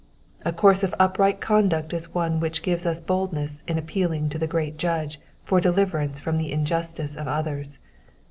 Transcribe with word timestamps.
A 0.43 0.51
course 0.51 0.81
of 0.81 0.95
upright 0.99 1.39
conduct 1.39 1.93
is 1.93 2.11
one 2.11 2.39
which 2.39 2.63
gives 2.63 2.87
us 2.87 2.99
boldness 2.99 3.61
in 3.67 3.77
appealing 3.77 4.29
to 4.29 4.39
the 4.39 4.47
Great 4.47 4.79
Judge 4.79 5.19
for 5.45 5.61
deliverance 5.61 6.19
from 6.19 6.37
the 6.39 6.51
injustice 6.51 7.15
of 7.15 7.27
others. 7.27 7.77